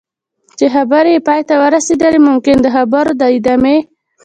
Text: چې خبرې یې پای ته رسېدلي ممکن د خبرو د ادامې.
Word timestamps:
چې 0.57 0.65
خبرې 0.75 1.11
یې 1.15 1.25
پای 1.27 1.41
ته 1.47 1.53
رسېدلي 1.75 2.19
ممکن 2.27 2.57
د 2.61 2.67
خبرو 2.75 3.11
د 3.19 3.21
ادامې. 3.35 3.77